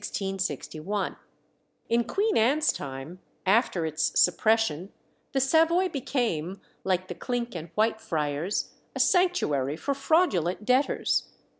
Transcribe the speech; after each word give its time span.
In 1.89 2.03
Queen 2.07 2.35
Anne's 2.35 2.73
time, 2.73 3.19
after 3.45 3.85
its 3.85 4.19
suppression, 4.19 4.91
the 5.31 5.39
Savoy 5.39 5.89
became, 5.89 6.59
like 6.83 7.07
the 7.07 7.13
Clink 7.13 7.53
and 7.53 7.69
Whitefriars, 7.75 8.71
a 8.95 8.99
sanctuary 8.99 9.77
for 9.77 9.93
fraudulent 9.93 10.65
debtors. 10.65 11.27